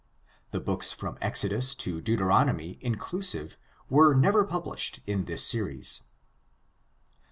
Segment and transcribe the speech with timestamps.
[0.49, 3.55] The books from Exodus to Deuteronomy inclusive
[3.87, 6.01] were never published in this series.